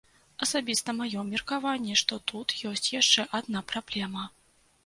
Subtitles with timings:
[0.45, 4.29] Асабіста маё меркаванне, што тут ёсць яшчэ адна праблема.